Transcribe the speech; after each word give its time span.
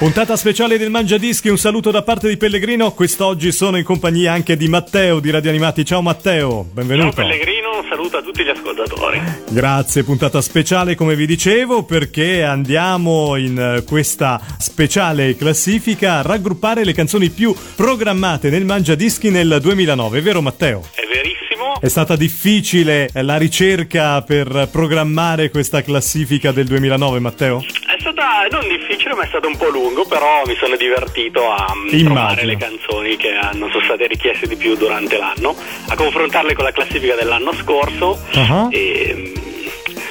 Puntata 0.00 0.34
speciale 0.34 0.78
del 0.78 0.88
Mangia 0.88 1.18
Dischi, 1.18 1.50
un 1.50 1.58
saluto 1.58 1.90
da 1.90 2.00
parte 2.02 2.26
di 2.26 2.38
Pellegrino. 2.38 2.92
Quest'oggi 2.92 3.52
sono 3.52 3.76
in 3.76 3.84
compagnia 3.84 4.32
anche 4.32 4.56
di 4.56 4.66
Matteo 4.66 5.20
di 5.20 5.28
Radio 5.28 5.50
Animati. 5.50 5.84
Ciao 5.84 6.00
Matteo, 6.00 6.64
benvenuto. 6.72 7.16
Ciao 7.16 7.26
Pellegrino, 7.26 7.80
un 7.80 7.86
saluto 7.86 8.16
a 8.16 8.22
tutti 8.22 8.42
gli 8.42 8.48
ascoltatori. 8.48 9.20
Grazie, 9.50 10.02
puntata 10.02 10.40
speciale 10.40 10.94
come 10.94 11.14
vi 11.16 11.26
dicevo 11.26 11.82
perché 11.82 12.42
andiamo 12.42 13.36
in 13.36 13.58
eh, 13.58 13.84
questa 13.84 14.40
speciale 14.56 15.36
classifica 15.36 16.20
a 16.20 16.22
raggruppare 16.22 16.82
le 16.82 16.94
canzoni 16.94 17.28
più 17.28 17.54
programmate 17.76 18.48
nel 18.48 18.64
Mangia 18.64 18.94
Dischi 18.94 19.28
nel 19.28 19.58
2009, 19.60 20.22
vero 20.22 20.40
Matteo? 20.40 20.82
È 20.94 21.06
verissimo. 21.12 21.39
È 21.80 21.88
stata 21.88 22.16
difficile 22.16 23.08
la 23.12 23.36
ricerca 23.36 24.22
per 24.22 24.68
programmare 24.70 25.50
questa 25.50 25.82
classifica 25.82 26.52
del 26.52 26.66
2009, 26.66 27.18
Matteo? 27.20 27.62
È 27.62 27.96
stata 28.00 28.46
non 28.50 28.66
difficile, 28.68 29.14
ma 29.14 29.24
è 29.24 29.26
stato 29.28 29.46
un 29.48 29.56
po' 29.56 29.68
lungo, 29.68 30.04
però 30.06 30.42
mi 30.46 30.54
sono 30.58 30.76
divertito 30.76 31.50
a 31.50 31.72
mm, 31.74 31.78
Immagino. 31.88 32.04
trovare 32.14 32.44
le 32.44 32.56
canzoni 32.56 33.16
che 33.16 33.32
hanno, 33.32 33.68
sono 33.70 33.84
state 33.84 34.06
richieste 34.06 34.46
di 34.46 34.56
più 34.56 34.74
durante 34.76 35.16
l'anno, 35.18 35.54
a 35.88 35.94
confrontarle 35.94 36.54
con 36.54 36.64
la 36.64 36.72
classifica 36.72 37.14
dell'anno 37.14 37.52
scorso 37.54 38.18
Ah. 38.34 38.68
e 38.70 39.14
mm, 39.16 39.49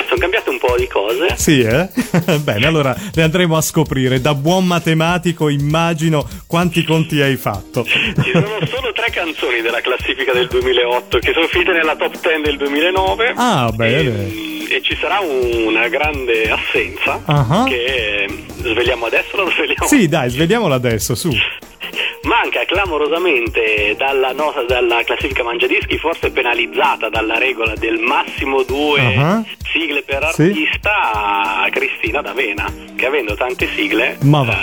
sono 0.09 0.19
cambiate 0.19 0.49
un 0.49 0.57
po' 0.57 0.75
di 0.77 0.87
cose. 0.87 1.35
Sì, 1.37 1.61
eh? 1.61 1.87
Bene, 2.43 2.65
allora 2.65 2.95
le 3.13 3.21
andremo 3.23 3.55
a 3.55 3.61
scoprire. 3.61 4.19
Da 4.19 4.33
buon 4.33 4.65
matematico 4.65 5.47
immagino 5.49 6.27
quanti 6.47 6.83
conti 6.83 7.21
hai 7.21 7.35
fatto. 7.37 7.83
Ci 7.85 8.31
sono 8.33 8.57
solo 8.65 8.91
tre 8.93 9.11
canzoni 9.11 9.61
della 9.61 9.81
classifica 9.81 10.33
del 10.33 10.47
2008 10.47 11.19
che 11.19 11.31
sono 11.33 11.47
finite 11.47 11.71
nella 11.71 11.95
top 11.95 12.19
10 12.19 12.41
del 12.41 12.57
2009. 12.57 13.33
Ah, 13.35 13.71
bene. 13.73 14.27
E, 14.27 14.67
e 14.71 14.81
ci 14.81 14.97
sarà 14.99 15.19
una 15.19 15.87
grande 15.87 16.49
assenza 16.49 17.21
Ah. 17.25 17.65
che 17.67 18.27
svegliamo 18.57 19.05
adesso 19.05 19.35
o 19.35 19.43
la 19.43 19.51
svegliamo? 19.51 19.87
Sì, 19.87 20.07
dai, 20.07 20.29
svegliamola 20.29 20.75
adesso, 20.75 21.13
su. 21.15 21.29
Manca 22.23 22.65
clamorosamente 22.65 23.95
dalla, 23.97 24.33
nota, 24.33 24.63
dalla 24.63 25.03
classifica 25.03 25.41
mangiadischi, 25.43 25.97
forse 25.97 26.31
penalizzata 26.31 27.09
dalla 27.09 27.37
regola 27.37 27.73
del 27.75 27.97
massimo 27.99 28.63
due 28.63 29.15
Ah. 29.15 29.43
sigle 29.71 30.03
per 30.03 30.29
Sì. 30.33 30.41
artista, 30.43 31.67
Cristina 31.71 32.21
D'Avena, 32.21 32.65
che 32.95 33.05
avendo 33.05 33.35
tante 33.35 33.67
sigle... 33.73 34.17
Ma 34.23 34.43
va. 34.43 34.53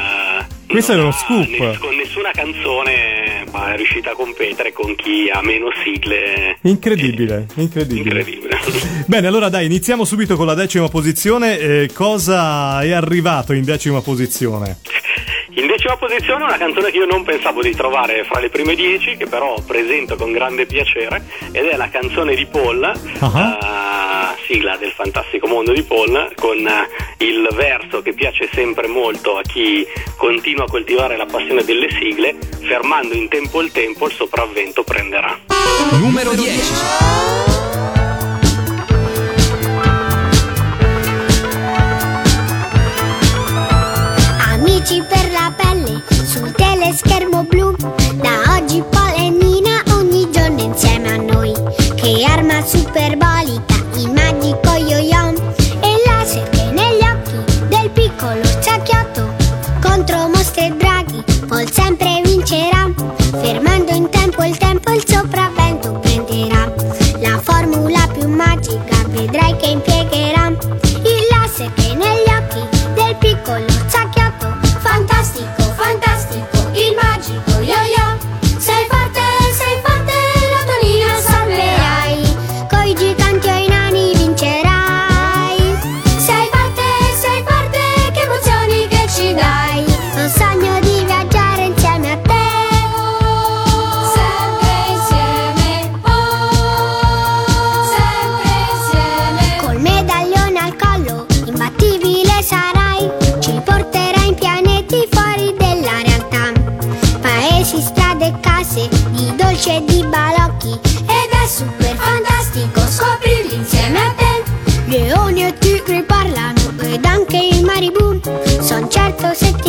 eh, 0.40 0.44
Questo 0.68 0.92
uno 0.92 1.08
ha 1.08 1.12
scoop. 1.12 1.48
ness- 1.48 1.78
con 1.78 1.96
nessuna 1.96 2.30
canzone 2.32 3.44
è 3.50 3.76
riuscita 3.76 4.10
a 4.10 4.14
competere 4.14 4.72
con 4.72 4.94
chi 4.94 5.30
ha 5.32 5.41
meno 5.42 5.68
sigle. 5.82 6.58
Incredibile, 6.62 7.46
incredibile. 7.56 8.20
Incredibile. 8.20 8.58
Bene, 9.06 9.26
allora 9.28 9.48
dai, 9.48 9.64
iniziamo 9.64 10.04
subito 10.04 10.36
con 10.36 10.44
la 10.46 10.54
decima 10.54 10.88
posizione. 10.88 11.58
Eh, 11.58 11.91
cosa 11.94 12.82
è 12.82 12.92
arrivato 12.92 13.52
in 13.54 13.64
decima 13.64 14.00
posizione? 14.02 14.76
In 15.58 15.66
decima 15.68 15.96
posizione 15.96 16.44
una 16.44 16.58
canzone 16.58 16.90
che 16.90 16.98
io 16.98 17.06
non 17.06 17.24
pensavo 17.24 17.62
di 17.62 17.74
trovare 17.74 18.24
fra 18.24 18.40
le 18.40 18.50
prime 18.50 18.74
dieci, 18.74 19.16
che 19.16 19.26
però 19.26 19.58
presento 19.66 20.14
con 20.16 20.30
grande 20.30 20.66
piacere, 20.66 21.24
ed 21.50 21.64
è 21.64 21.76
la 21.76 21.88
canzone 21.88 22.34
di 22.34 22.44
Paul, 22.44 22.84
Ah. 23.20 24.34
eh, 24.36 24.42
sigla 24.46 24.76
del 24.76 24.92
fantastico 24.92 25.46
mondo 25.46 25.72
di 25.72 25.82
Paul, 25.82 26.32
con 26.36 26.58
eh, 26.58 27.24
il 27.24 27.48
verso 27.54 28.02
che 28.02 28.12
piace 28.12 28.50
sempre 28.52 28.86
molto 28.86 29.38
a 29.38 29.42
chi 29.42 29.86
continua 30.18 30.64
a 30.64 30.69
coltivare 30.69 31.16
la 31.16 31.26
passione 31.26 31.64
delle 31.64 31.88
sigle, 31.91 32.36
fermando 32.60 33.14
in 33.14 33.28
tempo 33.28 33.62
il 33.62 33.72
tempo 33.72 34.06
il 34.08 34.12
sopravvento 34.12 34.82
prenderà. 34.84 35.38
Numero 35.92 36.34
10. 36.34 37.95
Amici 44.88 45.02
per 45.02 45.32
la 45.32 45.52
pelle 45.56 46.00
sul 46.24 46.52
teleschermo 46.52 47.35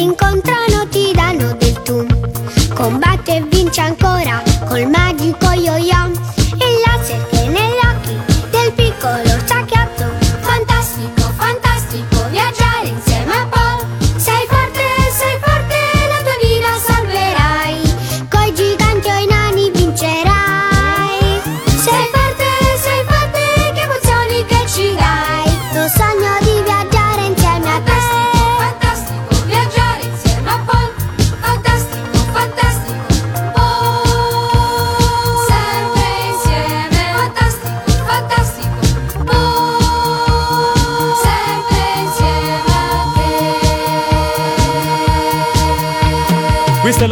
incontrano 0.08 0.88
ti 0.90 1.12
danno 1.14 1.54
del 1.54 1.82
tu. 1.84 2.06
Combatte 2.74 3.36
e 3.38 3.42
vince 3.50 3.82
ancora 3.82 4.42
col 4.66 4.88
magico 4.88 5.52
yo-yo. 5.52 6.17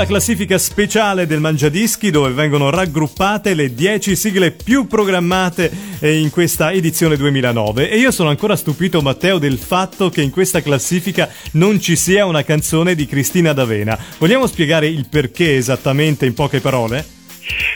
La 0.08 0.12
classifica 0.12 0.58
speciale 0.60 1.26
del 1.26 1.40
Mangiadischi 1.40 2.12
dove 2.12 2.30
vengono 2.30 2.70
raggruppate 2.70 3.56
le 3.56 3.74
10 3.74 4.16
sigle 4.16 4.52
più 4.52 4.86
programmate 4.86 5.72
eh, 6.00 6.20
in 6.20 6.30
questa 6.30 6.72
edizione 6.72 7.18
2009 7.18 7.90
e 7.90 7.98
io 7.98 8.12
sono 8.12 8.30
ancora 8.30 8.56
stupito 8.56 9.02
Matteo 9.02 9.40
del 9.40 9.58
fatto 9.58 10.10
che 10.10 10.22
in 10.22 10.30
questa 10.30 10.62
classifica 10.62 11.28
non 11.54 11.80
ci 11.82 11.96
sia 11.96 12.26
una 12.28 12.44
canzone 12.44 12.94
di 12.94 13.08
Cristina 13.08 13.52
D'Avena. 13.54 13.98
Vogliamo 14.20 14.46
spiegare 14.46 14.86
il 14.88 15.08
perché 15.10 15.56
esattamente 15.56 16.26
in 16.28 16.36
poche 16.36 16.60
parole? 16.62 17.14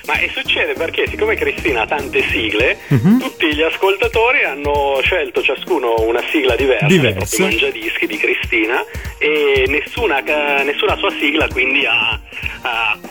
Ma 0.08 0.16
succede 0.34 0.74
perché 0.74 1.06
siccome 1.08 1.36
Cristina 1.36 1.82
ha 1.82 1.86
tante 1.86 2.24
sigle, 2.32 2.78
Mhm. 2.88 3.20
tutti 3.20 3.54
gli 3.54 3.62
ascoltatori 3.62 4.44
hanno 4.44 5.00
scelto 5.04 5.44
ciascuno 5.44 5.94
una 6.08 6.22
sigla 6.32 6.56
diversa, 6.56 6.88
Diversa. 6.88 7.44
mangiadischi 7.44 8.08
di 8.08 8.18
Cristina 8.18 8.84
e 9.20 9.66
nessuna, 9.68 10.22
nessuna 10.64 10.96
sua 10.98 11.12
sigla 11.20 11.48
quindi 11.50 11.86
ha 11.86 12.19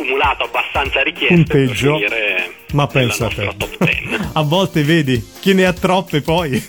accumulato 0.08 0.44
abbastanza 0.44 1.02
richieste 1.02 1.34
Punteggio. 1.34 1.98
per 1.98 2.08
finire 2.10 2.54
Ma 2.72 2.86
pensa 2.86 3.26
a 3.26 3.28
te. 3.28 3.50
top 3.56 3.76
10. 3.84 4.06
A 4.32 4.42
volte 4.42 4.82
vedi, 4.82 5.22
chi 5.40 5.52
ne 5.54 5.66
ha 5.66 5.72
troppe 5.72 6.20
poi 6.22 6.58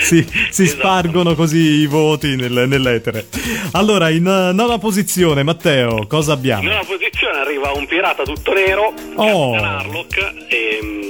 si, 0.00 0.26
si 0.50 0.62
Esatto. 0.62 0.66
spargono 0.80 1.34
così 1.34 1.58
i 1.80 1.86
voti 1.86 2.36
nel- 2.36 2.64
nell'etere. 2.68 3.26
Allora, 3.72 4.08
in 4.10 4.26
eh, 4.26 4.52
nona 4.52 4.78
posizione, 4.78 5.42
Matteo, 5.42 6.06
cosa 6.06 6.32
In 6.32 6.38
abbiamo? 6.38 6.62
nona 6.68 6.84
posizione 6.84 7.38
arriva 7.38 7.72
un 7.72 7.86
pirata 7.86 8.22
tutto 8.22 8.52
nero, 8.52 8.92
Oh. 9.16 9.52
Captain 9.52 9.64
Harlock, 9.74 10.32
ehm, 10.48 11.03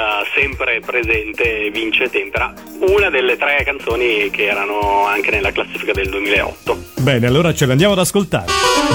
del 0.00 0.24
sempre 0.34 0.80
presente 0.80 1.70
Vince 1.70 2.08
Tempera, 2.08 2.52
una 2.80 3.10
delle 3.10 3.36
tre 3.36 3.62
canzoni 3.64 4.30
che 4.30 4.46
erano 4.46 5.06
anche 5.06 5.30
nella 5.30 5.52
classifica 5.52 5.92
del 5.92 6.08
2008. 6.08 6.78
Bene, 7.00 7.26
allora 7.26 7.52
ce 7.52 7.66
l'andiamo 7.66 7.92
ad 7.92 7.98
ascoltare. 7.98 8.46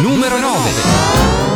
Numero 0.02 0.38
9. 0.38 1.55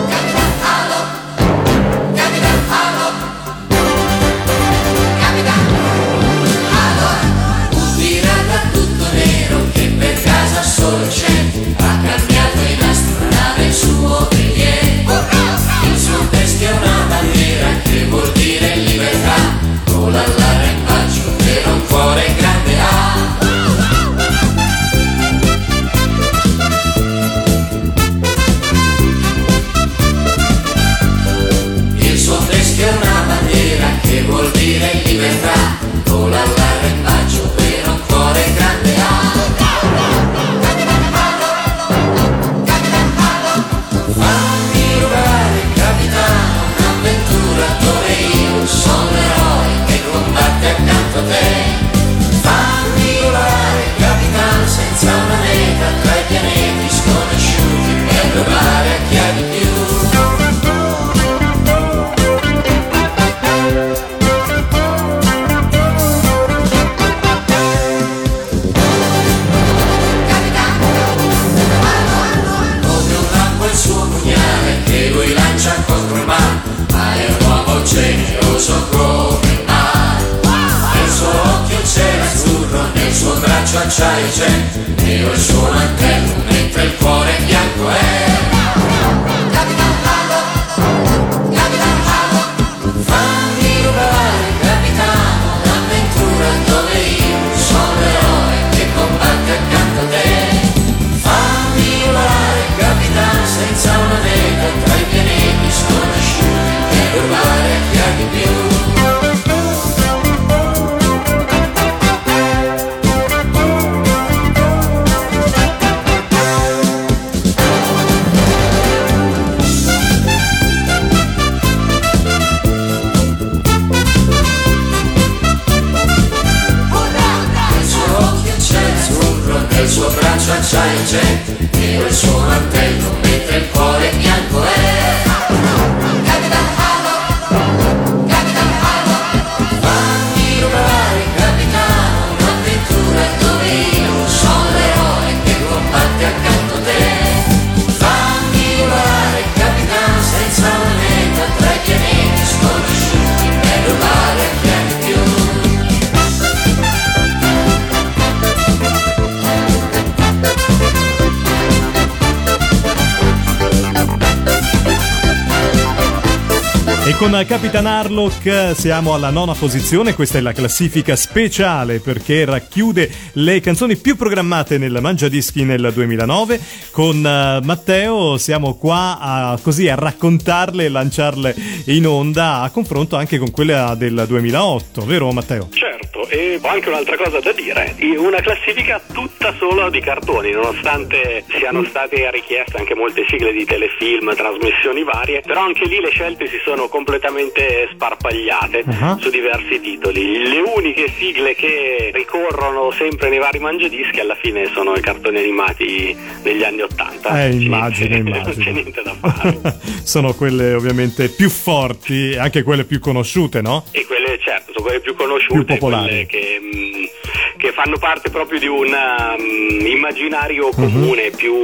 Con 167.31 167.45
Capitan 167.45 167.85
Harlock 167.85 168.75
siamo 168.75 169.13
alla 169.13 169.29
nona 169.29 169.53
posizione, 169.53 170.15
questa 170.15 170.39
è 170.39 170.41
la 170.41 170.51
classifica 170.51 171.15
speciale 171.15 171.99
perché 171.99 172.43
racchiude 172.43 173.09
le 173.33 173.59
canzoni 173.59 173.97
più 173.97 174.15
programmate 174.15 174.79
nel 174.79 174.97
Mangiadischi 174.99 175.63
nel 175.63 175.91
2009. 175.93 176.59
Con 176.99 177.25
eh, 177.25 177.61
Matteo 177.63 178.35
siamo 178.35 178.75
qua 178.75 179.19
a, 179.21 179.59
così 179.63 179.87
a 179.87 179.95
raccontarle 179.95 180.83
e 180.83 180.89
lanciarle 180.89 181.55
in 181.85 182.05
onda 182.05 182.59
a 182.59 182.69
confronto 182.71 183.15
anche 183.15 183.37
con 183.37 183.51
quella 183.51 183.95
del 183.95 184.25
2008, 184.27 185.05
vero 185.05 185.31
Matteo? 185.31 185.69
Certo, 185.71 186.27
e 186.27 186.59
ho 186.61 186.67
anche 186.67 186.89
un'altra 186.89 187.15
cosa 187.15 187.39
da 187.39 187.53
dire, 187.53 187.95
una 188.17 188.41
classifica 188.41 188.99
tutta 189.13 189.55
solo 189.57 189.89
di 189.89 190.01
cartoni, 190.01 190.51
nonostante 190.51 191.45
siano 191.57 191.85
state 191.85 192.29
richieste 192.31 192.75
anche 192.75 192.95
molte 192.95 193.23
sigle 193.29 193.53
di 193.53 193.63
telefilm, 193.63 194.35
trasmissioni 194.35 195.01
varie, 195.05 195.39
però 195.39 195.61
anche 195.61 195.85
lì 195.85 196.01
le 196.01 196.09
scelte 196.09 196.47
si 196.47 196.57
sono 196.65 196.89
completamente 196.89 197.87
sparpagliate 197.93 198.83
Ah. 198.99 199.17
su 199.21 199.29
diversi 199.29 199.79
titoli. 199.79 200.49
Le 200.49 200.59
uniche 200.75 201.09
sigle 201.17 201.55
che 201.55 202.11
ricorrono 202.13 202.91
sempre 202.91 203.29
nei 203.29 203.39
vari 203.39 203.59
mangiadischi 203.59 204.19
alla 204.19 204.35
fine 204.35 204.65
sono 204.73 204.95
i 204.95 205.01
cartoni 205.01 205.37
animati 205.37 206.13
degli 206.43 206.63
anni 206.63 206.87
Ottanta. 206.91 207.45
Eh, 207.45 207.51
Sì, 207.51 207.63
immagino, 207.65 208.15
immagino. 208.15 208.71
niente 208.71 209.01
da 209.03 209.15
fare. 209.19 209.79
Sono 210.03 210.33
quelle 210.33 210.73
ovviamente 210.73 211.29
più 211.29 211.49
forti 211.49 212.31
e 212.31 212.37
anche 212.37 212.63
quelle 212.63 212.83
più 212.85 212.99
conosciute, 212.99 213.61
no? 213.61 213.85
E 213.91 214.05
quelle, 214.05 214.39
certo, 214.43 214.71
sono 214.73 214.85
quelle 214.85 214.99
più 215.01 215.15
conosciute, 215.15 215.53
Più 215.63 215.65
popolari. 215.65 216.07
quelle 216.07 216.25
che, 216.25 216.59
mh, 216.61 217.18
che 217.59 217.73
fanno 217.73 217.97
parte 217.97 218.29
proprio 218.29 218.57
di 218.57 218.67
un 218.67 218.87
um, 218.87 219.85
immaginario 219.85 220.69
comune 220.69 221.29
più, 221.35 221.61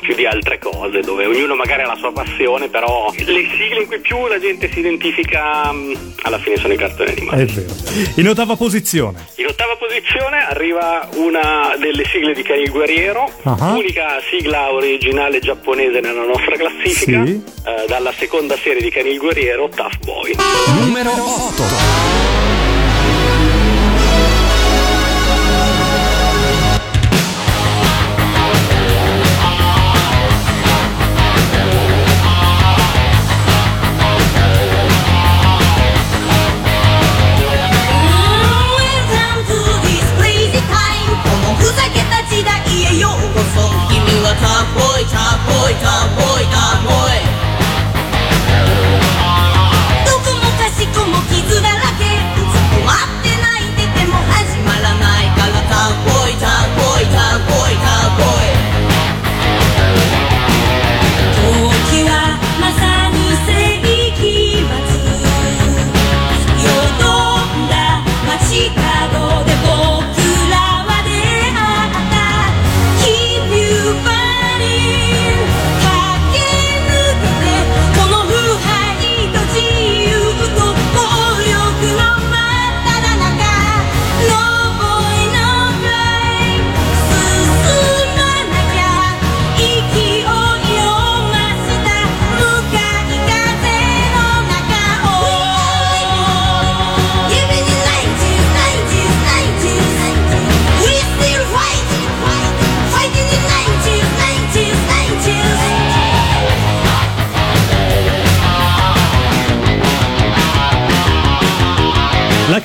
più 0.00 0.12
di 0.16 0.26
altre 0.26 0.58
cose, 0.58 1.02
dove 1.02 1.24
ognuno 1.26 1.54
magari 1.54 1.82
ha 1.82 1.86
la 1.86 1.94
sua 1.94 2.10
passione, 2.12 2.66
però 2.68 3.12
le 3.16 3.46
sigle 3.56 3.82
in 3.82 3.86
cui 3.86 4.00
più 4.00 4.26
la 4.26 4.40
gente 4.40 4.68
si 4.72 4.80
identifica 4.80 5.70
mh, 5.70 6.14
alla 6.22 6.38
fine 6.38 6.56
sono 6.56 6.72
i 6.72 6.76
cartoni 6.76 7.10
animati. 7.10 7.42
È 7.42 7.44
vero. 7.46 7.72
In 8.16 8.28
ottava 8.28 8.56
posizione. 8.56 9.24
In 9.36 9.46
ottava 9.46 9.76
posizione 9.76 10.46
arriva 10.48 11.08
una 11.14 11.76
delle 11.78 12.04
sigle 12.06 12.34
di 12.34 12.42
Kanye 12.42 12.66
Guerriero, 12.68 13.30
Ah. 13.44 13.72
unica 13.76 14.20
sigla 14.28 14.72
originale 14.72 15.38
giapponese 15.38 16.00
nella 16.00 16.24
nostra 16.24 16.56
classifica, 16.56 17.24
Sì. 17.24 17.40
eh, 17.66 17.84
dalla 17.86 18.12
seconda 18.18 18.56
serie 18.56 18.82
di 18.82 18.90
Kanye 18.90 19.16
Guerriero, 19.16 19.68
Tough 19.68 19.98
Boy. 20.04 20.34
Numero 20.80 21.10
8. 21.12 22.53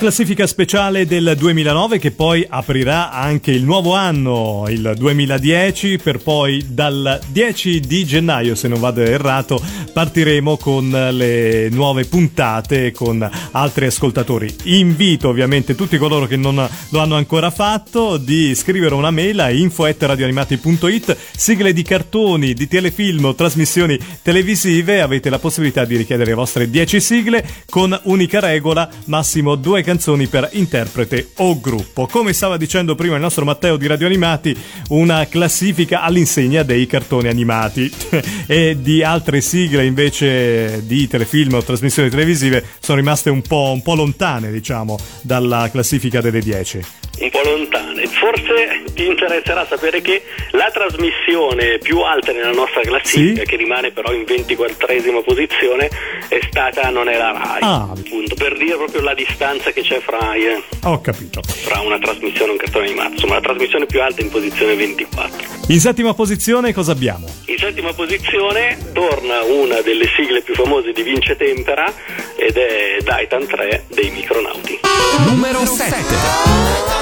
Classifica 0.00 0.46
speciale 0.46 1.04
del 1.04 1.34
2009 1.36 1.98
che 1.98 2.10
poi 2.10 2.46
aprirà 2.48 3.12
anche 3.12 3.50
il 3.50 3.64
nuovo 3.64 3.92
anno, 3.92 4.64
il 4.66 4.94
2010, 4.96 5.98
per 5.98 6.20
poi 6.20 6.64
dal 6.70 7.20
10 7.28 7.80
di 7.80 8.06
gennaio, 8.06 8.54
se 8.54 8.66
non 8.66 8.80
vado 8.80 9.02
errato, 9.02 9.62
partiremo 9.92 10.56
con 10.56 10.88
le 10.88 11.68
nuove 11.68 12.06
puntate 12.06 12.92
con 12.92 13.28
altri 13.50 13.84
ascoltatori. 13.84 14.50
Invito 14.64 15.28
ovviamente 15.28 15.74
tutti 15.74 15.98
coloro 15.98 16.26
che 16.26 16.36
non 16.36 16.66
lo 16.88 16.98
hanno 16.98 17.16
ancora 17.16 17.50
fatto 17.50 18.16
di 18.16 18.54
scrivere 18.54 18.94
una 18.94 19.10
mail 19.10 19.38
a 19.40 19.50
info@radioanimati.it, 19.50 21.14
sigle 21.36 21.74
di 21.74 21.82
cartoni, 21.82 22.54
di 22.54 22.66
telefilm 22.66 23.26
o 23.26 23.34
trasmissioni 23.34 23.98
televisive, 24.22 25.02
avete 25.02 25.28
la 25.28 25.38
possibilità 25.38 25.84
di 25.84 25.98
richiedere 25.98 26.30
le 26.30 26.36
vostre 26.36 26.70
10 26.70 27.00
sigle 27.02 27.46
con 27.68 28.00
unica 28.04 28.40
regola, 28.40 28.88
massimo 29.04 29.56
due 29.56 29.82
per 30.28 30.48
interprete 30.52 31.30
o 31.38 31.58
gruppo. 31.60 32.06
Come 32.06 32.32
stava 32.32 32.56
dicendo 32.56 32.94
prima 32.94 33.16
il 33.16 33.20
nostro 33.20 33.44
Matteo 33.44 33.76
di 33.76 33.86
Radio 33.86 34.06
Animati, 34.06 34.56
una 34.90 35.26
classifica 35.26 36.02
all'insegna 36.02 36.62
dei 36.62 36.86
cartoni 36.86 37.28
animati 37.28 37.90
e 38.46 38.76
di 38.78 39.02
altre 39.02 39.40
sigle 39.40 39.84
invece 39.84 40.86
di 40.86 41.08
telefilm 41.08 41.54
o 41.54 41.62
trasmissioni 41.62 42.08
televisive 42.08 42.64
sono 42.78 42.98
rimaste 42.98 43.30
un 43.30 43.42
po', 43.42 43.72
un 43.72 43.82
po' 43.82 43.94
lontane, 43.94 44.52
diciamo, 44.52 44.96
dalla 45.22 45.68
classifica 45.70 46.20
delle 46.20 46.40
10. 46.40 46.84
un 47.18 47.30
po' 47.30 47.40
lontane. 47.42 47.89
Forse 48.08 48.82
ti 48.94 49.06
interesserà 49.06 49.66
sapere 49.66 50.00
che 50.00 50.22
la 50.52 50.70
trasmissione 50.72 51.78
più 51.78 51.98
alta 52.00 52.32
nella 52.32 52.52
nostra 52.52 52.80
classifica, 52.82 53.40
Sì. 53.42 53.46
che 53.46 53.56
rimane 53.56 53.90
però 53.92 54.12
in 54.12 54.22
24esima 54.24 55.22
posizione, 55.22 55.88
è 56.28 56.38
stata 56.50 56.88
Non 56.90 57.08
è 57.08 57.16
la 57.16 57.30
RAI. 57.32 57.58
Ah. 57.62 57.88
Appunto, 57.96 58.34
per 58.34 58.56
dire 58.56 58.76
proprio 58.76 59.00
la 59.02 59.14
distanza 59.14 59.70
che 59.70 59.82
c'è 59.82 60.00
fra, 60.00 60.34
eh, 60.34 60.62
Ho 60.84 61.00
capito. 61.00 61.40
fra 61.42 61.80
una 61.80 61.98
trasmissione 61.98 62.48
e 62.50 62.52
un 62.52 62.58
cartone 62.58 62.86
animato. 62.86 63.12
Insomma, 63.12 63.34
la 63.34 63.40
trasmissione 63.40 63.86
più 63.86 64.00
alta 64.02 64.20
è 64.20 64.24
in 64.24 64.30
posizione 64.30 64.74
24. 64.74 65.58
In 65.68 65.78
settima 65.80 66.14
posizione 66.14 66.72
cosa 66.72 66.92
abbiamo? 66.92 67.26
In 67.46 67.58
settima 67.58 67.92
posizione 67.92 68.76
torna 68.92 69.42
una 69.44 69.80
delle 69.82 70.06
sigle 70.16 70.42
più 70.42 70.54
famose 70.54 70.92
di 70.92 71.02
Vince 71.02 71.36
Tempera 71.36 71.92
ed 72.36 72.56
è 72.56 72.96
Daitan 73.02 73.46
3 73.46 73.84
dei 73.88 74.10
Micronauti. 74.10 74.80
Numero 75.26 75.64
7. 75.64 76.99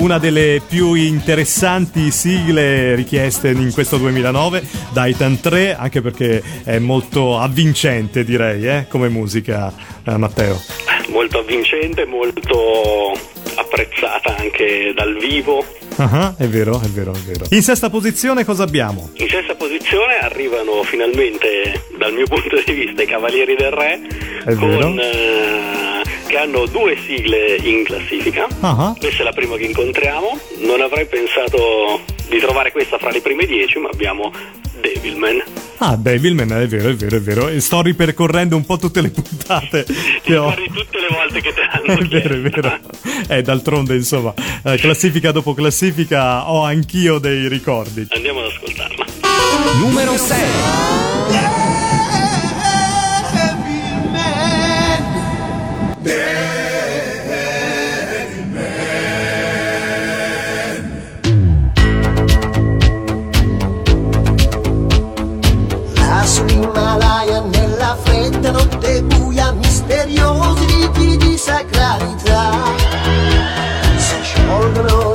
Una 0.00 0.18
delle 0.18 0.62
più 0.66 0.94
interessanti 0.94 2.10
sigle 2.10 2.94
richieste 2.94 3.48
in 3.48 3.70
questo 3.72 3.98
2009, 3.98 4.62
Daitan 4.92 5.40
3, 5.40 5.76
anche 5.76 6.00
perché 6.00 6.42
è 6.64 6.78
molto 6.78 7.38
avvincente 7.38 8.24
direi, 8.24 8.66
eh, 8.66 8.86
come 8.88 9.08
musica, 9.08 9.72
eh, 10.06 10.16
Matteo. 10.16 10.58
Molto 11.08 11.40
avvincente, 11.40 12.06
molto 12.06 13.12
apprezzata 13.56 14.36
anche 14.36 14.92
dal 14.94 15.16
vivo. 15.18 15.64
Ah, 15.96 16.34
è 16.38 16.46
vero, 16.46 16.80
è 16.80 16.86
vero, 16.86 17.12
è 17.12 17.18
vero. 17.18 17.44
In 17.50 17.62
sesta 17.62 17.90
posizione 17.90 18.44
cosa 18.44 18.62
abbiamo? 18.62 19.10
In 19.14 19.28
sesta 19.28 19.54
posizione 19.54 20.18
arrivano 20.20 20.82
finalmente, 20.82 21.84
dal 21.98 22.14
mio 22.14 22.26
punto 22.26 22.56
di 22.64 22.72
vista, 22.72 23.02
i 23.02 23.06
Cavalieri 23.06 23.54
del 23.54 23.70
Re, 23.70 24.00
È 24.44 24.54
vero. 24.54 24.78
con, 24.78 24.98
eh, 24.98 25.79
che 26.30 26.38
hanno 26.38 26.64
due 26.66 26.96
sigle 27.04 27.56
in 27.56 27.82
classifica. 27.82 28.46
Ah, 28.60 28.94
Questa 28.96 29.22
è 29.22 29.24
la 29.24 29.32
prima 29.32 29.56
che 29.56 29.64
incontriamo. 29.64 30.38
Non 30.60 30.80
avrei 30.80 31.06
pensato 31.06 32.00
di 32.28 32.38
trovare 32.38 32.70
questa 32.70 32.98
fra 32.98 33.10
le 33.10 33.20
prime 33.20 33.44
10, 33.46 33.78
ma 33.80 33.88
abbiamo 33.92 34.32
Devilman. 34.80 35.42
Ah, 35.78 35.96
Devilman, 35.96 36.52
è 36.52 36.66
vero, 36.68 36.90
è 36.90 36.94
vero, 36.94 37.16
è 37.16 37.20
vero. 37.20 37.48
E 37.48 37.58
sto 37.60 37.82
ripercorrendo 37.82 38.54
un 38.54 38.64
po' 38.64 38.76
tutte 38.76 39.00
le 39.00 39.10
puntate 39.10 39.84
che 40.22 40.36
ho. 40.36 40.54
tutte 40.54 41.00
le 41.00 41.08
volte 41.10 41.40
che 41.40 41.52
te 41.52 41.62
l'hanno 41.62 41.98
È 42.00 42.04
vero, 42.06 42.34
è 42.34 42.38
vero. 42.38 42.78
Eh, 43.28 43.42
d'altronde, 43.42 43.96
insomma, 43.96 44.32
eh, 44.64 44.76
classifica 44.76 45.32
dopo 45.32 45.52
classifica 45.52 46.48
ho 46.48 46.62
anch'io 46.62 47.18
dei 47.18 47.48
ricordi. 47.48 48.06
Andiamo 48.10 48.40
ad 48.40 48.46
ascoltarla. 48.52 49.04
Numero 49.80 50.16
6. 50.16 50.99
gli 70.10 70.18
osi 70.18 70.90
di 71.16 71.36
sacralità. 71.38 72.50
Se 73.96 74.22
sciolgono 74.22 75.09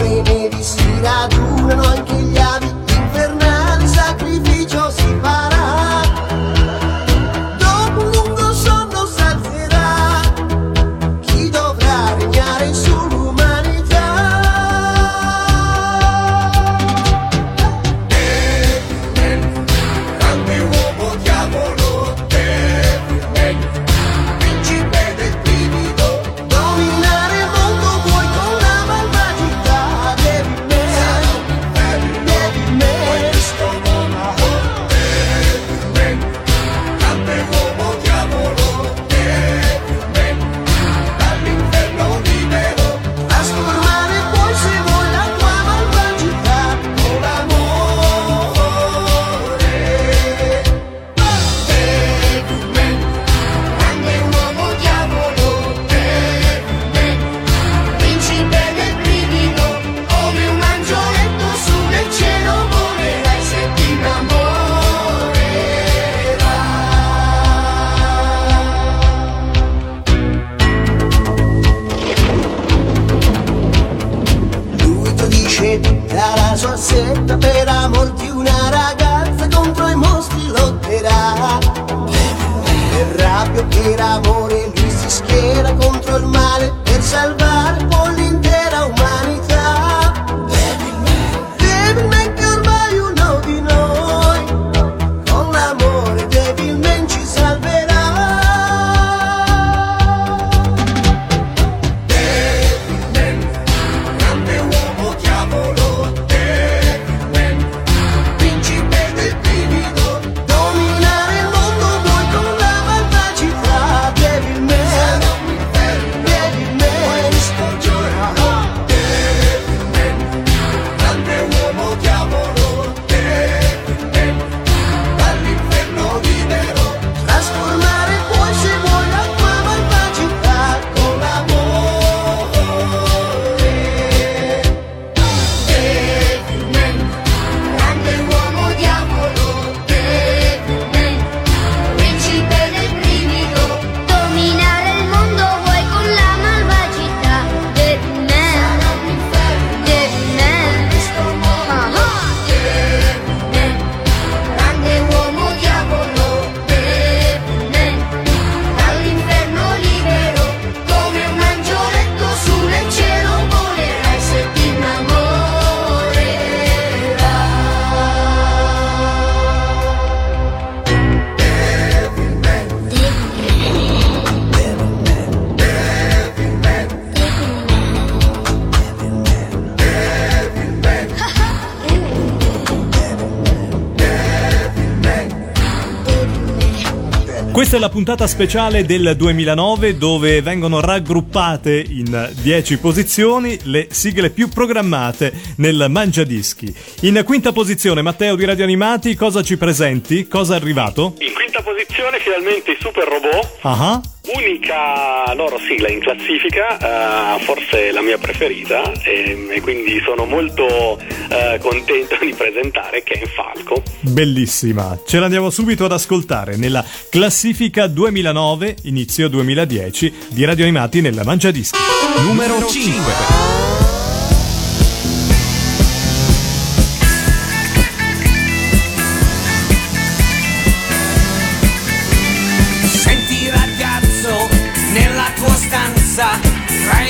Questa 187.66 187.82
è 187.82 187.88
la 187.90 187.92
puntata 187.92 188.28
speciale 188.28 188.86
del 188.86 189.16
2009 189.18 189.98
dove 189.98 190.40
vengono 190.44 190.82
raggruppate 190.82 191.84
in 191.88 192.32
10 192.44 192.78
posizioni 192.78 193.58
le 193.64 193.88
sigle 193.90 194.30
più 194.30 194.50
programmate 194.50 195.34
nel 195.58 195.88
Mangiadischi. 195.90 196.72
In 197.02 197.24
quinta 197.26 197.52
posizione, 197.54 198.04
Matteo 198.04 198.36
di 198.36 198.46
Radio 198.46 198.66
Animati, 198.66 199.16
cosa 199.16 199.42
ci 199.42 199.58
presenti? 199.58 200.28
Cosa 200.28 200.54
è 200.54 200.58
arrivato? 200.58 201.16
In 201.18 201.34
quinta 201.34 201.64
posizione 201.64 202.20
finalmente 202.20 202.70
i 202.70 202.78
Super 202.80 203.08
Robot, 203.08 203.58
Ah, 203.62 204.00
unica 204.28 205.34
loro 205.36 205.60
sigla 205.60 205.90
in 205.90 206.00
classifica, 206.00 207.36
eh, 207.38 207.44
forse 207.44 207.92
la 207.92 208.02
mia 208.02 208.18
preferita 208.18 208.92
e, 209.04 209.48
e 209.50 209.62
quindi 209.62 210.00
sono 210.04 210.26
molto 210.26 211.00
eh, 211.30 211.58
contento 211.60 212.18
di 212.24 212.34
presentare 212.34 213.04
Ken 213.04 213.26
Falco. 213.28 213.84
bellissima. 214.02 214.98
Ce 215.06 215.20
l'andiamo 215.20 215.50
subito 215.50 215.86
ad 215.86 215.92
ascoltare 215.92 216.56
nella 216.56 216.84
classifica 217.10 217.88
2009, 217.88 218.76
inizio 218.84 219.28
2010 219.28 220.14
di 220.30 220.46
Radio 220.46 220.64
Animati 220.64 221.02
nel 221.02 221.22
Mangiadischi. 221.24 221.78
Numero 222.24 222.66
5. 222.66 223.65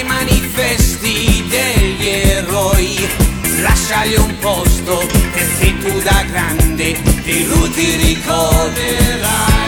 Manifesti 0.06 1.46
degli 1.48 2.08
eroi, 2.08 3.08
lasciagli 3.62 4.16
un 4.16 4.38
posto 4.40 5.06
perché 5.34 5.78
tu 5.80 6.02
da 6.02 6.24
grande 6.30 6.98
di 7.24 7.46
lui 7.46 7.70
ti 7.72 7.96
ricorderai. 7.96 9.65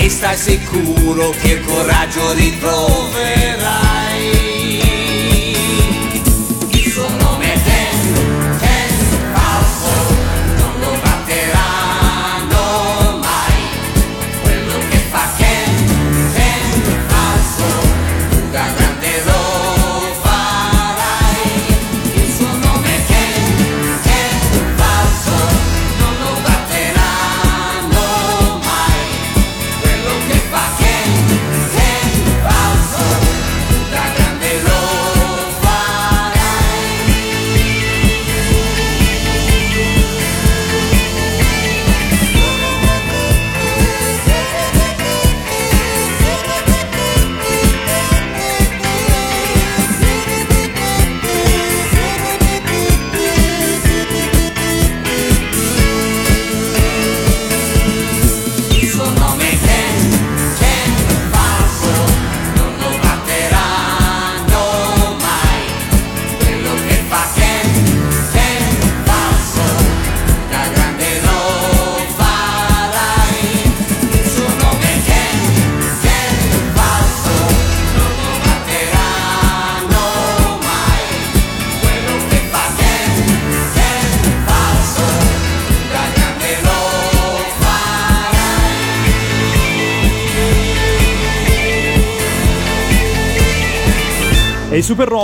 E 0.00 0.08
stai 0.08 0.36
sicuro 0.36 1.28
che 1.30 1.52
il 1.52 1.60
coraggio 1.60 2.32
ritroverai. 2.32 4.09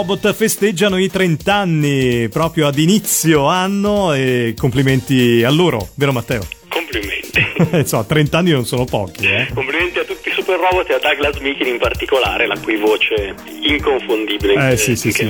Robot 0.07 0.33
festeggiano 0.35 0.99
i 0.99 1.11
30 1.11 1.53
anni 1.53 2.29
proprio 2.29 2.69
ad 2.69 2.79
inizio 2.79 3.47
anno 3.47 4.15
e 4.15 4.55
complimenti 4.57 5.43
a 5.43 5.51
loro, 5.51 5.89
vero 5.97 6.13
Matteo? 6.13 6.47
Complimenti. 6.69 7.45
Insomma, 7.77 8.05
30 8.05 8.39
anni 8.39 8.51
non 8.53 8.65
sono 8.65 8.85
pochi, 8.85 9.27
eh? 9.27 9.49
Complimenti 9.53 9.99
a 9.99 10.05
tutti 10.05 10.29
i 10.29 10.33
super 10.33 10.61
robot 10.61 10.91
e 10.91 10.95
a 10.95 10.99
Douglas 11.01 11.39
Meekin 11.39 11.67
in 11.67 11.79
particolare, 11.79 12.47
la 12.47 12.57
cui 12.57 12.77
voce 12.77 13.35
inconfondibile 13.63 14.53
in, 14.53 14.61
Eh 14.61 14.77
sì, 14.77 14.95
sì, 14.95 15.11
sì. 15.11 15.29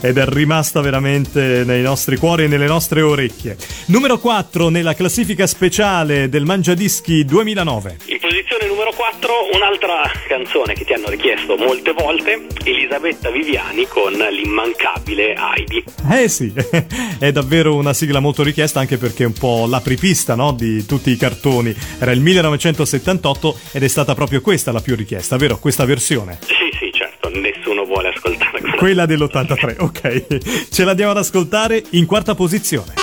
Ed 0.00 0.16
è 0.16 0.24
rimasta 0.26 0.80
veramente 0.80 1.64
nei 1.66 1.82
nostri 1.82 2.16
cuori 2.16 2.44
e 2.44 2.46
nelle 2.46 2.66
nostre 2.66 3.02
orecchie. 3.02 3.56
Numero 3.86 4.18
4 4.18 4.68
nella 4.68 4.94
classifica 4.94 5.44
speciale 5.48 6.28
del 6.28 6.44
Mangiadischi 6.44 7.24
2009. 7.24 7.96
Posizione 8.34 8.66
numero 8.66 8.90
4 8.90 9.32
un'altra 9.54 10.10
canzone 10.26 10.74
che 10.74 10.84
ti 10.84 10.92
hanno 10.92 11.08
richiesto 11.08 11.54
molte 11.56 11.92
volte, 11.92 12.46
Elisabetta 12.64 13.30
Viviani 13.30 13.86
con 13.86 14.12
l'immancabile 14.12 15.36
Heidi. 15.36 15.84
Eh 16.10 16.28
sì, 16.28 16.52
è 17.20 17.30
davvero 17.30 17.76
una 17.76 17.92
sigla 17.92 18.18
molto 18.18 18.42
richiesta 18.42 18.80
anche 18.80 18.96
perché 18.96 19.22
è 19.22 19.26
un 19.26 19.34
po' 19.34 19.66
l'apripista 19.68 20.34
no, 20.34 20.50
di 20.50 20.84
tutti 20.84 21.10
i 21.10 21.16
cartoni. 21.16 21.72
Era 22.00 22.10
il 22.10 22.18
1978 22.18 23.56
ed 23.70 23.84
è 23.84 23.88
stata 23.88 24.16
proprio 24.16 24.40
questa 24.40 24.72
la 24.72 24.80
più 24.80 24.96
richiesta, 24.96 25.36
vero? 25.36 25.58
Questa 25.58 25.84
versione. 25.84 26.40
Sì, 26.40 26.76
sì, 26.76 26.90
certo, 26.92 27.28
nessuno 27.28 27.84
vuole 27.84 28.08
ascoltare 28.08 28.58
quella. 28.58 28.76
Quella 28.76 29.06
dell'83, 29.06 29.76
ok. 29.78 30.66
Ce 30.74 30.82
l'andiamo 30.82 31.12
ad 31.12 31.18
ascoltare 31.18 31.80
in 31.90 32.04
quarta 32.04 32.34
posizione. 32.34 32.94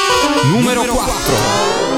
Numero 0.52 0.82
4. 0.82 1.91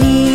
need 0.00 0.29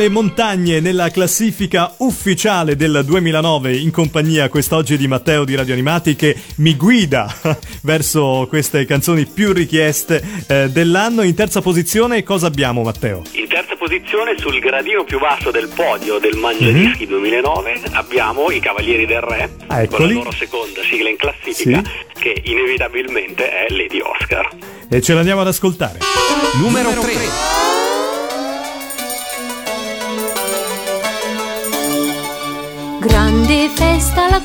dalle 0.00 0.08
montagne 0.08 0.80
nella 0.80 1.10
classifica 1.10 1.92
ufficiale 1.98 2.74
del 2.74 3.02
2009 3.04 3.76
in 3.76 3.90
compagnia 3.90 4.48
quest'oggi 4.48 4.96
di 4.96 5.06
Matteo 5.06 5.44
di 5.44 5.54
Radio 5.54 5.74
Animati 5.74 6.16
che 6.16 6.34
mi 6.56 6.74
guida 6.74 7.30
verso 7.82 8.46
queste 8.48 8.86
canzoni 8.86 9.26
più 9.26 9.52
richieste 9.52 10.22
eh, 10.46 10.70
dell'anno. 10.70 11.20
In 11.20 11.34
terza 11.34 11.60
posizione 11.60 12.22
cosa 12.22 12.46
abbiamo 12.46 12.82
Matteo? 12.82 13.24
In 13.32 13.46
terza 13.46 13.76
posizione 13.76 14.38
sul 14.38 14.58
gradino 14.58 15.04
più 15.04 15.18
basso 15.18 15.50
del 15.50 15.68
podio 15.68 16.18
del 16.18 16.36
Mangiadischi 16.36 17.04
mm-hmm. 17.04 17.18
2009 17.18 17.80
abbiamo 17.92 18.50
i 18.50 18.58
Cavalieri 18.58 19.04
del 19.04 19.20
Re 19.20 19.50
ah, 19.66 19.86
con 19.86 20.06
la 20.06 20.12
loro 20.14 20.32
seconda 20.32 20.80
sigla 20.82 21.10
in 21.10 21.16
classifica 21.16 21.82
sì. 21.84 22.20
che 22.20 22.40
inevitabilmente 22.42 23.50
è 23.50 23.66
Lady 23.68 24.00
Oscar. 24.00 24.48
E 24.88 25.02
ce 25.02 25.12
l'andiamo 25.12 25.42
ad 25.42 25.48
ascoltare. 25.48 25.98
Numero, 26.58 26.88
Numero 26.88 27.02
3. 27.02 27.12
3. 27.12 27.69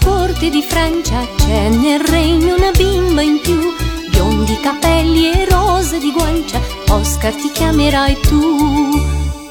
Corte 0.04 0.50
di 0.50 0.62
Francia, 0.62 1.26
c'è 1.38 1.70
nel 1.70 2.00
regno 2.00 2.56
una 2.56 2.72
bimba 2.72 3.22
in 3.22 3.40
più, 3.42 3.74
biondi 4.10 4.60
capelli 4.60 5.32
e 5.32 5.48
rose 5.50 6.00
di 6.00 6.12
guancia, 6.12 6.60
Oscar 6.90 7.34
ti 7.34 7.52
chiamerai 7.52 8.20
tu. 8.22 9.02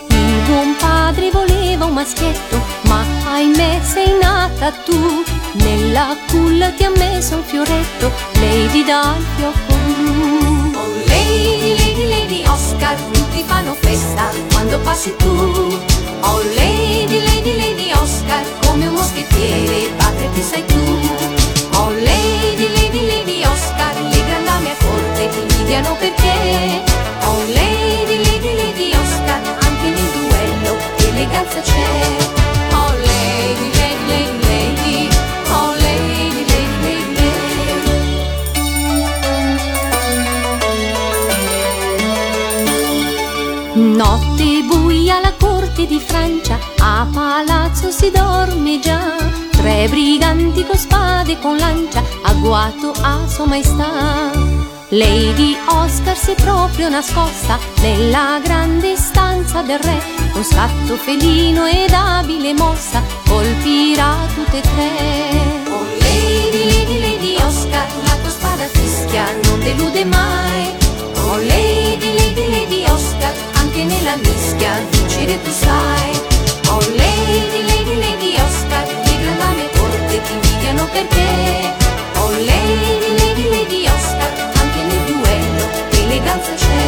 Il 0.09 0.41
buon 0.47 0.77
padre 0.79 1.31
voleva 1.31 1.85
un 1.87 1.95
maschietto, 1.95 2.61
ma 2.83 3.05
ahimè 3.33 3.81
sei 3.83 4.19
nata 4.21 4.73
tu. 4.85 5.23
Nella 5.53 6.17
culla 6.31 6.71
ti 6.71 6.85
ha 6.85 6.91
messo 6.91 7.37
un 7.37 7.43
fioretto, 7.45 8.11
Lady 8.35 8.85
dal 8.85 9.25
fiocco 9.37 9.75
blu. 9.97 10.73
Oh 10.75 10.93
Lady, 11.07 11.77
Lady, 11.77 12.09
Lady 12.09 12.45
Oscar, 12.47 12.97
tutti 13.13 13.43
fanno 13.47 13.75
festa 13.79 14.31
quando 14.53 14.79
passi 14.81 15.15
tu. 15.17 15.79
Oh 16.21 16.43
Lady, 16.55 17.23
Lady, 17.23 17.57
Lady 17.57 17.84
Oscar, 18.05 18.45
come 18.67 18.87
un 18.87 18.93
moschettiere, 18.93 19.91
batterti 19.97 20.43
sei 20.43 20.63
tu. 20.67 21.01
Oh 21.73 21.89
Lady, 21.89 22.69
Lady, 22.77 23.07
Lady 23.07 23.43
Oscar, 23.45 23.95
le 23.95 24.25
grandi 24.27 24.45
dame 24.45 24.71
a 24.73 24.77
corte 24.85 25.29
ti 25.31 25.39
invidiano 25.39 25.97
perché. 25.97 26.83
Oh 27.25 27.43
Lady, 27.55 28.23
Lady, 28.23 28.57
Lady 28.57 28.93
Oscar, 28.93 29.41
anche 29.59 29.89
nel 29.89 30.11
duello 30.13 30.77
eleganza 31.09 31.61
c'è. 31.63 32.44
Corte 45.85 45.87
di 45.87 46.01
Francia, 46.01 46.59
a 46.79 47.07
palazzo 47.13 47.91
si 47.91 48.11
dorme 48.11 48.79
già. 48.81 49.17
Tre 49.51 49.87
briganti 49.89 50.65
con 50.65 50.77
spade 50.77 51.33
e 51.33 51.39
con 51.39 51.57
lancia, 51.57 52.03
agguato 52.23 52.93
a 53.01 53.27
sua 53.29 53.47
maestà. 53.47 54.33
Lady 54.89 55.57
Oscar 55.67 56.17
si 56.17 56.33
è 56.33 56.35
proprio 56.35 56.89
nascosta 56.89 57.59
nella 57.81 58.41
grande 58.43 58.97
stanza 58.97 59.63
del 59.63 59.79
re, 59.79 60.01
con 60.33 60.45
scatto 60.45 60.97
felino 60.97 61.67
ed 61.67 61.93
abile 61.93 62.53
mossa, 62.53 63.03
colpirà 63.29 64.17
tutte 64.35 64.59
e 64.59 64.61
tre. 64.61 65.63
Oh 65.69 65.85
Lady, 65.99 66.65
Lady, 66.71 67.01
Lady 67.01 67.37
Oscar, 67.43 67.87
la 68.05 68.17
tua 68.21 68.31
spada 68.31 68.65
fischia 68.67 69.25
non 69.45 69.61
delude 69.61 70.05
mai. 70.05 70.73
Oh 71.27 71.37
Lady, 71.39 72.15
Lady, 72.15 72.51
Lady 72.51 72.85
Oscar, 72.85 73.33
anche 73.75 73.85
nella 73.85 74.17
mischia 74.17 74.81
vincere 74.91 75.43
tu 75.43 75.51
sai. 75.51 76.13
Oh 76.69 76.79
Lady, 76.95 77.63
Lady, 77.67 77.99
Lady 77.99 78.35
Oscar, 78.41 78.87
le 78.87 79.19
grandame 79.21 79.65
a 79.65 79.79
corte 79.79 80.23
ti 80.23 80.33
invidiano 80.33 80.87
perché. 80.93 81.75
Oh 82.19 82.31
Lady, 82.31 83.19
Lady, 83.19 83.49
Lady 83.49 83.87
Oscar, 83.89 84.33
anche 84.61 84.81
nel 84.81 85.05
duello 85.07 85.69
eleganza 85.91 86.55
c'è. 86.55 86.84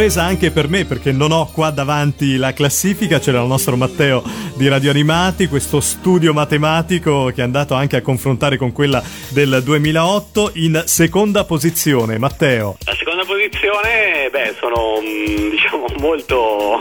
Sorpresa 0.00 0.24
anche 0.24 0.50
per 0.50 0.66
me 0.66 0.86
perché 0.86 1.12
non 1.12 1.30
ho 1.30 1.50
qua 1.52 1.68
davanti 1.68 2.36
la 2.36 2.54
classifica, 2.54 3.18
c'era 3.18 3.42
il 3.42 3.46
nostro 3.46 3.76
Matteo 3.76 4.22
di 4.60 4.68
Radio 4.68 4.90
Animati, 4.90 5.46
questo 5.46 5.80
studio 5.80 6.34
matematico 6.34 7.32
che 7.34 7.40
è 7.40 7.44
andato 7.44 7.72
anche 7.72 7.96
a 7.96 8.02
confrontare 8.02 8.58
con 8.58 8.72
quella 8.72 9.02
del 9.30 9.62
2008 9.64 10.50
in 10.56 10.82
seconda 10.84 11.44
posizione. 11.44 12.18
Matteo. 12.18 12.76
La 12.84 12.94
seconda 12.94 13.24
posizione, 13.24 14.28
beh, 14.30 14.56
sono 14.60 15.00
mm, 15.00 15.48
diciamo 15.48 15.86
molto 15.96 16.78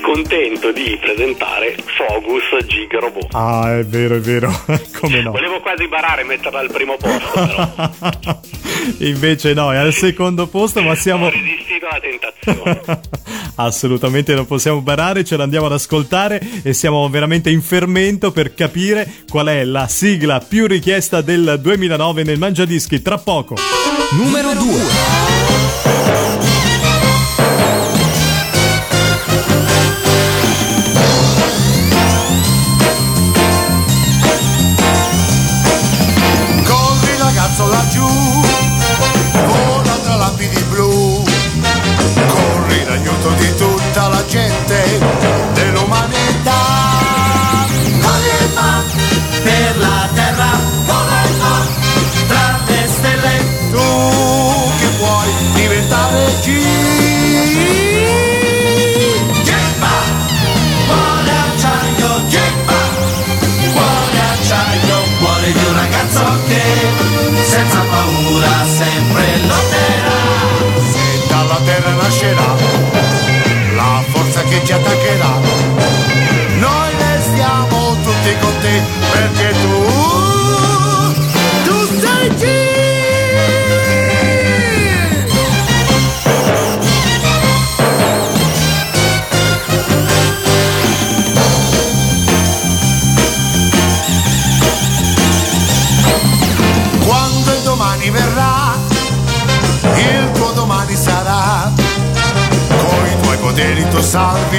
contento 0.00 0.70
di 0.70 0.96
presentare 1.00 1.74
Fogus 1.96 2.64
Gig 2.66 2.96
Robot. 2.96 3.34
Ah, 3.34 3.78
è 3.78 3.84
vero, 3.84 4.14
è 4.14 4.20
vero, 4.20 4.52
come 5.00 5.22
no. 5.22 5.32
Volevo 5.32 5.60
quasi 5.60 5.88
barare 5.88 6.22
e 6.22 6.24
metterla 6.24 6.60
al 6.60 6.70
primo 6.70 6.96
posto, 6.98 8.40
Invece 8.98 9.54
no, 9.54 9.72
è 9.72 9.76
al 9.76 9.92
secondo 9.92 10.46
posto, 10.46 10.82
ma 10.82 10.94
siamo... 10.94 11.26
ho 11.26 11.30
resistito 11.30 11.88
alla 11.88 12.00
tentazione. 12.00 13.00
Assolutamente 13.56 14.34
non 14.34 14.46
possiamo 14.46 14.80
barare, 14.80 15.24
ce 15.24 15.36
l'andiamo 15.36 15.66
ad 15.66 15.72
ascoltare 15.72 16.40
e 16.62 16.72
siamo 16.92 17.08
veramente 17.08 17.48
in 17.48 17.62
fermento 17.62 18.32
per 18.32 18.52
capire 18.52 19.10
qual 19.30 19.46
è 19.46 19.64
la 19.64 19.88
sigla 19.88 20.44
più 20.46 20.66
richiesta 20.66 21.22
del 21.22 21.58
2009 21.60 22.22
nel 22.22 22.38
Mangiadischi. 22.38 23.00
Tra 23.00 23.16
poco. 23.16 23.56
Numero 24.10 24.52
2. 24.52 25.41
solve 104.12 104.51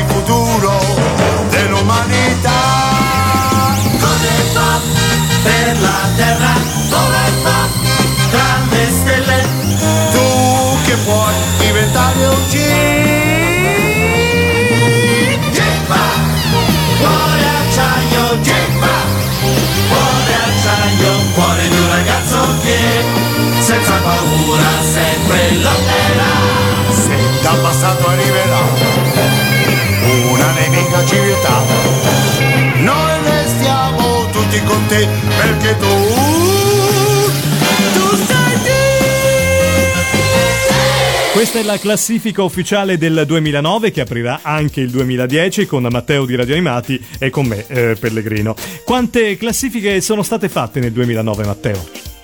Questa 41.53 41.71
è 41.71 41.75
la 41.75 41.79
classifica 41.79 42.41
ufficiale 42.41 42.97
del 42.97 43.25
2009 43.27 43.91
che 43.91 44.01
aprirà 44.01 44.39
anche 44.41 44.81
il 44.81 44.89
2010 44.89 45.67
con 45.67 45.85
Matteo 45.87 46.25
di 46.25 46.35
Radio 46.35 46.55
Animati 46.55 46.99
e 47.19 47.29
con 47.29 47.45
me, 47.45 47.63
eh, 47.67 47.95
Pellegrino. 47.99 48.55
Quante 48.83 49.37
classifiche 49.37 50.01
sono 50.01 50.23
state 50.23 50.49
fatte 50.49 50.79
nel 50.79 50.91
2009, 50.91 51.45
Matteo? 51.45 51.75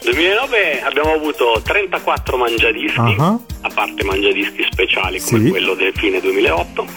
Nel 0.02 0.16
2009 0.16 0.82
abbiamo 0.82 1.14
avuto 1.14 1.62
34 1.64 2.38
mangiadischi, 2.38 3.16
Ah. 3.20 3.38
a 3.62 3.70
parte 3.72 4.04
mangiadischi 4.04 4.64
speciali 4.72 5.22
come 5.22 5.44
Sì. 5.44 5.50
quello 5.52 5.76
del 5.76 5.92
fine 5.94 6.20
2008, 6.20 6.88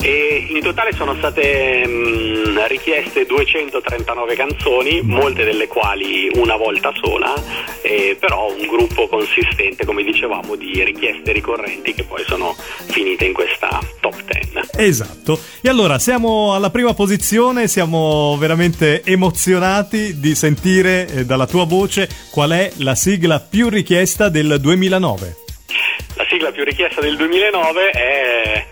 e 0.00 0.46
in 0.48 0.60
totale 0.60 0.92
sono 0.92 1.14
state 1.16 1.86
mh, 1.86 2.66
richieste 2.66 3.26
239 3.26 4.34
canzoni, 4.34 5.02
molte 5.02 5.44
delle 5.44 5.66
quali 5.66 6.30
una 6.34 6.56
volta 6.56 6.92
sola, 7.00 7.34
eh, 7.82 8.16
però 8.18 8.52
un 8.52 8.66
gruppo 8.66 9.08
consistente, 9.08 9.84
come 9.84 10.02
dicevamo, 10.02 10.56
di 10.56 10.82
richieste 10.84 11.32
ricorrenti 11.32 11.94
che 11.94 12.04
poi 12.04 12.24
sono 12.24 12.54
finite 12.86 13.24
in 13.26 13.32
questa 13.32 13.78
top 14.00 14.22
10. 14.24 14.40
Esatto. 14.76 15.38
E 15.60 15.68
allora 15.68 15.98
siamo 15.98 16.54
alla 16.54 16.70
prima 16.70 16.94
posizione, 16.94 17.68
siamo 17.68 18.36
veramente 18.38 19.02
emozionati 19.04 20.18
di 20.18 20.34
sentire 20.34 21.06
eh, 21.06 21.24
dalla 21.24 21.46
tua 21.46 21.64
voce 21.64 22.08
qual 22.30 22.50
è 22.50 22.72
la 22.76 22.94
sigla 22.94 23.40
più 23.40 23.68
richiesta 23.68 24.28
del 24.28 24.58
2009. 24.60 25.36
La 26.14 26.26
sigla 26.28 26.50
più 26.50 26.64
richiesta 26.64 27.00
del 27.00 27.16
2009 27.16 27.90
è 27.90 28.66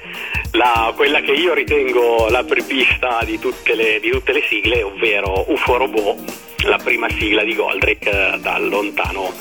la- 0.59 0.93
quella 0.95 1.21
che 1.21 1.31
io 1.33 1.55
ritengo 1.55 2.29
la 2.29 2.43
prepista 2.43 3.21
di 3.25 3.39
tutte 3.39 3.75
le, 3.75 4.01
di 4.01 4.11
tutte 4.11 4.33
le 4.33 4.43
sigle, 4.49 4.83
ovvero 4.83 5.45
UFO 5.49 5.77
Robot, 5.77 6.19
la 6.65 6.79
prima 6.83 7.07
sigla 7.17 7.45
di 7.45 7.55
Goldrick 7.55 8.07
eh, 8.07 8.39
dal 8.41 8.69
lontano 8.69 9.33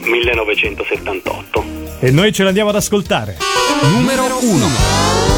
1978. 0.00 1.64
E 2.00 2.10
noi 2.10 2.32
ce 2.32 2.42
l'andiamo 2.42 2.70
ad 2.70 2.76
ascoltare. 2.76 3.36
Numero 3.82 4.24
1. 4.40 5.33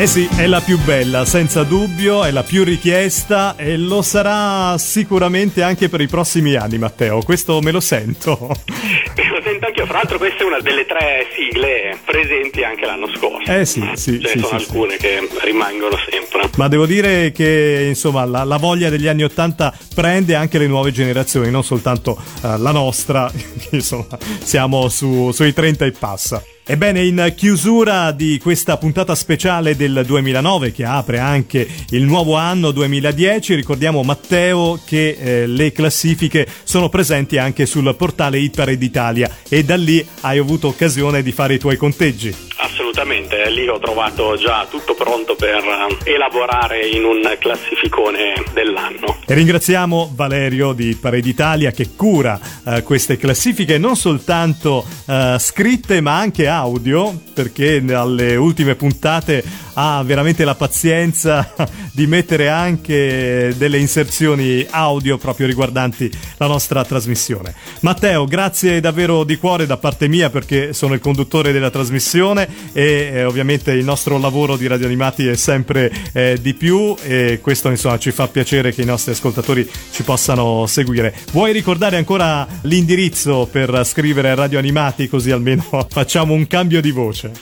Eh 0.00 0.06
sì, 0.06 0.26
è 0.34 0.46
la 0.46 0.62
più 0.62 0.78
bella, 0.78 1.26
senza 1.26 1.62
dubbio, 1.62 2.24
è 2.24 2.30
la 2.30 2.42
più 2.42 2.64
richiesta 2.64 3.54
e 3.58 3.76
lo 3.76 4.00
sarà 4.00 4.78
sicuramente 4.78 5.62
anche 5.62 5.90
per 5.90 6.00
i 6.00 6.06
prossimi 6.06 6.54
anni, 6.54 6.78
Matteo. 6.78 7.20
Questo 7.20 7.60
me 7.60 7.70
lo 7.70 7.80
sento. 7.80 8.38
Lo 9.30 9.40
sento 9.42 9.66
anch'io, 9.66 9.86
fra 9.86 9.98
l'altro 9.98 10.18
questa 10.18 10.42
è 10.42 10.46
una 10.46 10.60
delle 10.60 10.86
tre 10.86 11.26
sigle 11.34 11.98
presenti 12.04 12.62
anche 12.62 12.84
l'anno 12.84 13.08
scorso. 13.14 13.50
Eh 13.50 13.64
sì, 13.64 13.80
sì, 13.94 14.20
Ce 14.20 14.28
sì, 14.28 14.36
ne 14.36 14.42
sono 14.42 14.58
sì, 14.58 14.64
sì. 14.64 14.70
alcune 14.70 14.96
che 14.96 15.28
rimangono 15.42 15.96
sempre. 16.10 16.50
Ma 16.56 16.68
devo 16.68 16.86
dire 16.86 17.30
che 17.30 17.84
insomma 17.88 18.24
la, 18.24 18.44
la 18.44 18.56
voglia 18.56 18.88
degli 18.88 19.06
anni 19.06 19.22
Ottanta 19.22 19.72
prende 19.94 20.34
anche 20.34 20.58
le 20.58 20.66
nuove 20.66 20.92
generazioni, 20.92 21.50
non 21.50 21.62
soltanto 21.62 22.18
eh, 22.42 22.56
la 22.58 22.72
nostra, 22.72 23.30
insomma 23.70 24.18
siamo 24.42 24.88
su- 24.88 25.30
sui 25.30 25.52
30 25.52 25.84
e 25.84 25.92
passa. 25.92 26.42
Ebbene, 26.70 27.04
in 27.04 27.32
chiusura 27.34 28.12
di 28.12 28.38
questa 28.40 28.76
puntata 28.76 29.16
speciale 29.16 29.74
del 29.74 30.04
2009 30.06 30.70
che 30.70 30.84
apre 30.84 31.18
anche 31.18 31.66
il 31.88 32.04
nuovo 32.04 32.36
anno 32.36 32.70
2010, 32.70 33.56
ricordiamo 33.56 34.04
Matteo 34.04 34.78
che 34.84 35.16
eh, 35.18 35.46
le 35.48 35.72
classifiche 35.72 36.46
sono 36.62 36.88
presenti 36.88 37.38
anche 37.38 37.66
sul 37.66 37.92
portale 37.96 38.38
Hitparade 38.38 38.78
d'Italia 38.78 39.38
e 39.48 39.64
da 39.64 39.74
lì 39.74 40.06
hai 40.20 40.38
avuto 40.38 40.68
occasione 40.68 41.24
di 41.24 41.32
fare 41.32 41.54
i 41.54 41.58
tuoi 41.58 41.76
conteggi. 41.76 42.49
Assolutamente, 42.62 43.48
lì 43.50 43.66
ho 43.68 43.78
trovato 43.78 44.36
già 44.36 44.66
tutto 44.68 44.94
pronto 44.94 45.34
per 45.34 45.64
eh, 46.04 46.12
elaborare 46.12 46.86
in 46.88 47.04
un 47.04 47.36
classificone 47.38 48.34
dell'anno. 48.52 49.16
E 49.26 49.34
ringraziamo 49.34 50.12
Valerio 50.14 50.74
di 50.74 50.94
Parade 50.94 51.28
Italia 51.28 51.70
che 51.70 51.94
cura 51.96 52.38
eh, 52.66 52.82
queste 52.82 53.16
classifiche 53.16 53.78
non 53.78 53.96
soltanto 53.96 54.84
eh, 55.06 55.36
scritte 55.38 56.02
ma 56.02 56.18
anche 56.18 56.48
audio 56.48 57.18
perché 57.32 57.82
alle 57.88 58.36
ultime 58.36 58.74
puntate 58.74 59.42
ha 59.80 60.02
veramente 60.02 60.44
la 60.44 60.54
pazienza 60.54 61.54
di 61.92 62.06
mettere 62.06 62.50
anche 62.50 63.54
delle 63.56 63.78
inserzioni 63.78 64.66
audio 64.68 65.16
proprio 65.16 65.46
riguardanti 65.46 66.10
la 66.36 66.46
nostra 66.46 66.84
trasmissione. 66.84 67.54
Matteo, 67.80 68.26
grazie 68.26 68.80
davvero 68.80 69.24
di 69.24 69.38
cuore 69.38 69.64
da 69.64 69.78
parte 69.78 70.06
mia 70.06 70.28
perché 70.28 70.74
sono 70.74 70.92
il 70.92 71.00
conduttore 71.00 71.52
della 71.52 71.70
trasmissione 71.70 72.46
e 72.74 73.10
eh, 73.12 73.24
ovviamente 73.24 73.72
il 73.72 73.84
nostro 73.84 74.18
lavoro 74.18 74.56
di 74.56 74.66
Radio 74.66 74.86
Animati 74.86 75.26
è 75.26 75.36
sempre 75.36 75.90
eh, 76.12 76.38
di 76.40 76.52
più 76.52 76.94
e 77.02 77.38
questo 77.40 77.70
insomma 77.70 77.98
ci 77.98 78.10
fa 78.10 78.28
piacere 78.28 78.74
che 78.74 78.82
i 78.82 78.86
nostri 78.86 79.12
ascoltatori 79.12 79.68
ci 79.92 80.02
possano 80.02 80.66
seguire. 80.66 81.14
Vuoi 81.32 81.52
ricordare 81.52 81.96
ancora 81.96 82.46
l'indirizzo 82.62 83.48
per 83.50 83.82
scrivere 83.84 84.34
Radio 84.34 84.58
Animati 84.58 85.08
così 85.08 85.30
almeno 85.30 85.64
facciamo 85.88 86.34
un 86.34 86.46
cambio 86.46 86.82
di 86.82 86.90
voce? 86.90 87.32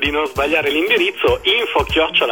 Di 0.00 0.10
non 0.10 0.26
sbagliare 0.26 0.70
l'indirizzo, 0.70 1.40
info 1.42 1.84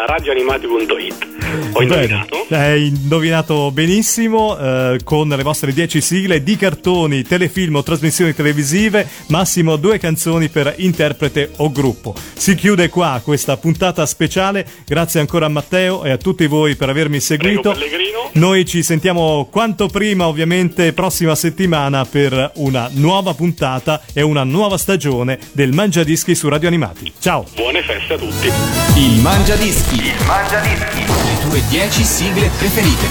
radioanimati.it. 0.07 1.37
Ho 1.73 1.83
indovinato? 1.83 2.47
Bene, 2.49 2.65
hai 2.65 2.87
indovinato 2.87 3.71
benissimo 3.71 4.59
eh, 4.59 5.01
con 5.05 5.29
le 5.29 5.43
vostre 5.43 5.73
10 5.73 6.01
sigle 6.01 6.43
di 6.43 6.57
cartoni, 6.57 7.23
telefilm 7.23 7.77
o 7.77 7.83
trasmissioni 7.83 8.35
televisive, 8.35 9.09
massimo 9.29 9.77
due 9.77 9.99
canzoni 9.99 10.49
per 10.49 10.75
interprete 10.79 11.53
o 11.57 11.71
gruppo. 11.71 12.15
Si 12.35 12.55
chiude 12.55 12.89
qua 12.89 13.21
questa 13.23 13.57
puntata 13.57 14.07
speciale. 14.07 14.67
Grazie 14.87 15.21
ancora 15.21 15.47
a 15.47 15.51
Matteo 15.51 16.05
e 16.05 16.11
a 16.11 16.17
tutti 16.17 16.47
voi 16.47 16.77
per 16.77 16.89
avermi 16.89 17.21
seguito. 17.21 17.73
Prego, 17.73 18.31
Noi 18.33 18.65
ci 18.65 18.83
sentiamo 18.83 19.49
quanto 19.51 19.89
prima, 19.89 20.29
ovviamente, 20.29 20.93
prossima 20.93 21.35
settimana 21.35 22.05
per 22.05 22.53
una 22.57 22.89
nuova 22.93 23.35
puntata 23.35 24.03
e 24.13 24.23
una 24.23 24.45
nuova 24.45 24.79
stagione 24.79 25.39
del 25.53 25.73
Mangiadischi 25.73 26.35
su 26.35 26.49
Radio 26.49 26.69
Animati. 26.69 27.13
Ciao! 27.19 27.45
Buone 27.57 27.83
feste 27.83 28.13
a 28.13 28.19
tutti! 28.19 28.53
Il 28.97 29.19
Mangiadischi. 29.23 29.95
Il 29.95 30.15
Mangiadischi. 30.27 31.07
Le 31.07 31.39
tue 31.41 31.63
10 31.67 32.05
sigle 32.05 32.51
preferite. 32.59 33.09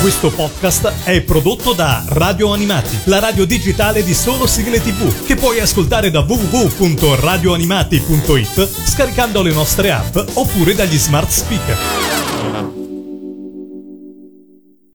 Questo 0.00 0.32
podcast 0.32 0.92
è 1.04 1.20
prodotto 1.20 1.72
da 1.72 2.02
Radio 2.08 2.52
Animati, 2.52 2.98
la 3.04 3.20
radio 3.20 3.44
digitale 3.44 4.02
di 4.02 4.12
solo 4.12 4.48
sigle 4.48 4.82
tv, 4.82 5.24
che 5.24 5.36
puoi 5.36 5.60
ascoltare 5.60 6.10
da 6.10 6.24
www.radioanimati.it 6.26 8.68
scaricando 8.84 9.40
le 9.40 9.52
nostre 9.52 9.92
app 9.92 10.18
oppure 10.34 10.74
dagli 10.74 10.98
smart 10.98 11.30
speaker. 11.30 12.81